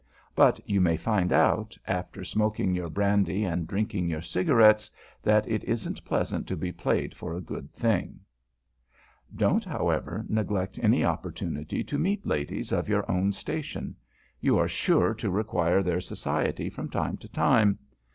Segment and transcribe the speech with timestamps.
[0.33, 4.89] But you may find out, after smoking your brandy and drinking your cigarettes,
[5.21, 9.77] that it isn't pleasant to be played for a "good thing." [Sidenote: THE UNQUESTIONABLE] Don't,
[9.79, 13.95] however, neglect any opportunity to meet ladies of your own station.
[14.39, 17.77] You are sure to require their society from time to time.